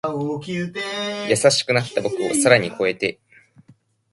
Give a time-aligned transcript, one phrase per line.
[1.29, 3.19] 優しくなった僕を更に越えて